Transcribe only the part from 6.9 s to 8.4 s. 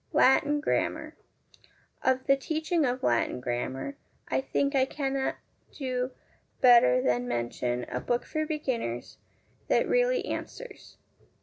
than mention a book